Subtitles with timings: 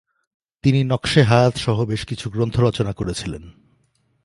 [0.63, 3.51] তিনি নকশে হায়াত সহ বেশ কিছু গ্রন্থ রচনা করেছিলেন।